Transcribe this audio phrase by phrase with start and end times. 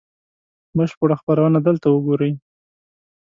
[0.77, 2.33] بشپړه خپرونه دلته وګورئ